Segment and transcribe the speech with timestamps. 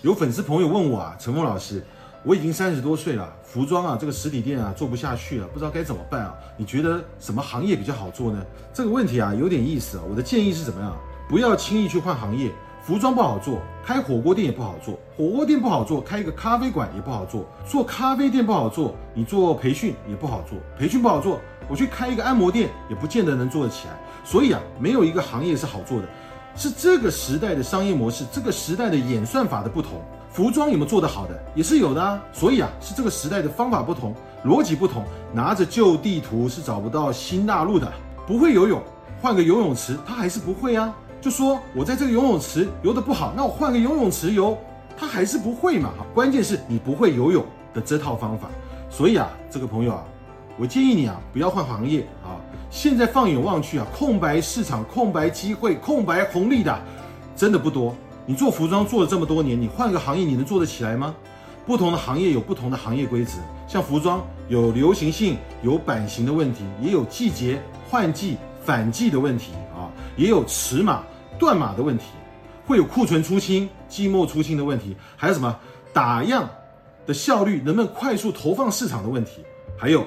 [0.00, 1.84] 有粉丝朋友问我啊，陈峰老师，
[2.24, 6.34] 我已经三十多岁了，服装啊这个实体店啊做不下去了，不知道该怎么办啊？
[6.56, 8.44] 你觉得什么行业比较好做呢？
[8.72, 10.04] 这个问题啊有点意思啊。
[10.08, 10.96] 我的建议是怎么样？
[11.28, 12.50] 不要轻易去换行业。
[12.84, 23.94] 服装不好做，开火锅店也不好做，火锅店不好做，开一个咖啡馆也不好做，做咖啡店不好做，你做培训也不好做，培训不好做，我去开一个按摩店也不见得能做得起来。
[24.24, 26.08] 所以啊，没有一个行业是好做的。
[26.54, 30.02] 是这个时代的商业模式，这个时代的演算法的不同。
[30.30, 32.22] 服装有没有做得好的，也是有的啊。
[32.32, 35.04] 所以啊，是这个时代的方法不同，逻辑不同。
[35.32, 37.92] 拿着旧地图是找不到新大陆的。
[38.26, 38.80] 不会游泳，
[39.20, 40.94] 换个游泳池，他还是不会啊。
[41.20, 44.56] 就说我在这个游泳池游得不好，那我换个游泳池游，
[44.96, 45.90] 他还是不会嘛。
[46.14, 47.44] 关键是你不会游泳
[47.74, 48.48] 的这套方法。
[48.88, 50.04] 所以啊，这个朋友啊，
[50.56, 52.31] 我建议你啊，不要换行业啊。
[52.72, 56.82] 现在放眼望去啊，空白市场、空白机会、空白红利的，
[57.36, 57.94] 真的不多。
[58.24, 61.14] 你做服装做了这么多年，你换个行业，你能做得起来吗？
[61.66, 63.34] 不同的行业有不同的行业规则，
[63.68, 67.60] 像服装有流行性、有版型的问题，也有季节
[67.90, 71.02] 换季反季的问题啊，也有尺码
[71.38, 72.04] 断码的问题，
[72.66, 75.54] 会有库存出清、季末出清的问题，还有什么
[75.92, 76.48] 打样
[77.06, 79.44] 的效率能不能快速投放市场的问题，
[79.76, 80.02] 还有。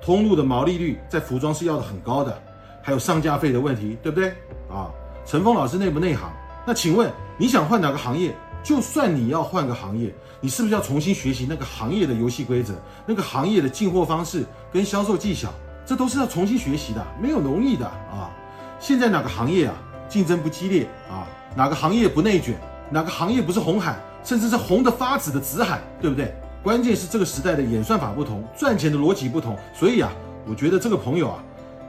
[0.00, 2.40] 通路的毛利率在服装是要的很高的，
[2.82, 4.30] 还有上架费的问题，对不对
[4.70, 4.90] 啊？
[5.24, 6.30] 陈峰老师内不内行？
[6.66, 8.34] 那请问你想换哪个行业？
[8.62, 12.74] 就算你要换个行业，你是不是要重新学习那个行业的游戏规则、
[13.06, 15.48] 那个行业的进货方式跟销售技巧？
[15.84, 18.34] 这都是要重新学习的，没有容易的啊！
[18.80, 19.74] 现在哪个行业啊
[20.08, 21.26] 竞争不激烈啊？
[21.54, 22.58] 哪个行业不内卷？
[22.90, 26.34] 哪个行业不是红海，甚至是红的发紫的紫海，对不对？
[26.66, 30.12] 关键是这个时代的演算法不同，赚钱的逻辑不同，所以啊，
[30.48, 31.38] 我觉得这个朋友啊，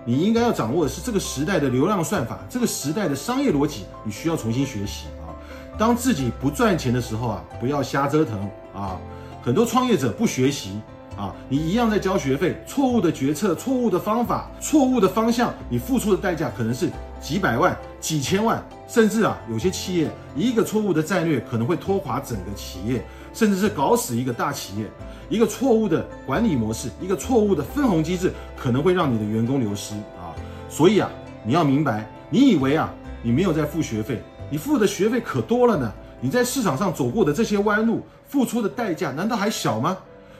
[0.05, 5.33] 你应该要掌握的是这个时代的流量算法，这个时代的商业逻辑，你需要重新学习啊。
[5.79, 8.39] 当自己不赚钱的时候啊，不要瞎折腾
[8.71, 8.99] 啊。
[9.41, 10.79] 很多创业者不学习
[11.17, 23.03] 啊，你一样在交学费，错误的决策、错误的方法、错误的方向，你付出的代价可能是几百万、几千万，甚至啊，有些企业一个错误的战略可能会拖垮整个企业。
[23.33, 24.87] 甚至是搞死一个大企业，
[25.29, 30.33] 一个错误的管理模式，一个错误的分红机制，可能会让你的员工流失啊！
[30.67, 31.07] 所以啊，
[31.43, 35.93] 你要明白，你以为啊，你没有在付学费，你付的学费可多了呢。
[36.19, 39.95] 你在市场上走过的这些弯路，付出的代价难道还小吗？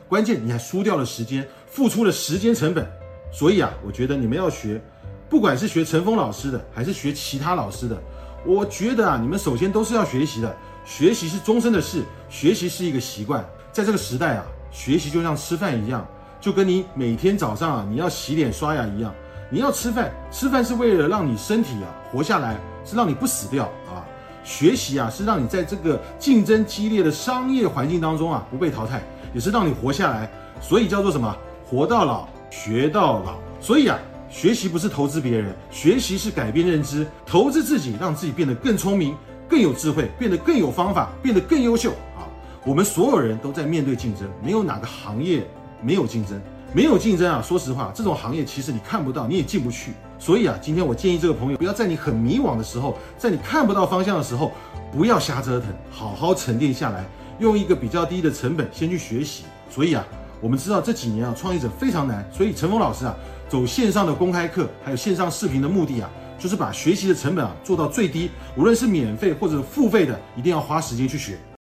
[0.08, 2.88] 关键你还输掉了时间，付出了时间成本。
[3.32, 4.82] 所以啊，我觉得你们要学，
[5.30, 8.02] 不管是学陈峰老师的，还是学其他老师的，
[8.46, 10.56] 我觉得啊，你们首先都是要学习的。
[10.86, 13.46] 学习是终身的事，学习是一个习惯。
[13.74, 16.08] 在这个时代啊，学习就像吃饭一样，
[16.40, 19.14] 就跟你每天早上啊你要洗脸刷牙一样。
[19.50, 24.08] 你要吃饭，吃饭是为了让你身体啊活下来，是让你不死掉啊。
[24.46, 29.04] 学习啊是让你在这个竞争激烈的商业环境当中啊不被淘汰，
[29.34, 30.30] 也是让你活下来。
[30.62, 31.36] 所以叫做什么？
[31.70, 33.36] 活到老，学到老。
[33.60, 33.98] 所以啊，
[34.30, 39.16] 学习不是投资别人，学习是改变认知，投资自己，让自己变得更聪明。
[39.50, 42.28] 更有智慧，变得更有方法，变得更优秀啊！
[42.66, 45.48] 我们所有人都在面对竞争，没有哪个行业
[45.82, 46.38] 没有竞争，
[46.74, 47.42] 没有竞争啊！
[47.42, 49.94] 说实话，这种行业其实你看不到，你也进不去。
[50.20, 54.52] 所以啊，今天我建议这个朋友，不要在你很迷惘的时候，在你看不到方向的时候，
[54.92, 57.06] 不要瞎折腾，好好沉淀下来，
[57.40, 59.44] 用一个比较低的成本先去学习。
[59.70, 60.06] 所以啊，
[60.42, 63.16] 我们知道这几年啊，创业者非常难，所以陈峰老师啊，
[63.50, 66.10] 走线上的公开课，还有线上视频的目的啊。
[66.40, 71.36] 就是把学习的成本啊做到最低，无论是免费或者付费的，一定要花时间去学。